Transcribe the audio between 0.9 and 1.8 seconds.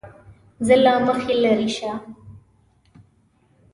مخې لېرې